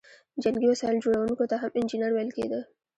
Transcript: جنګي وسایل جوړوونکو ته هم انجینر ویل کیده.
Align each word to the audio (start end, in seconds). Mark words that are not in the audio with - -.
جنګي 0.43 0.67
وسایل 0.69 0.97
جوړوونکو 1.03 1.43
ته 1.49 1.55
هم 1.61 1.71
انجینر 1.79 2.11
ویل 2.13 2.29
کیده. 2.37 2.59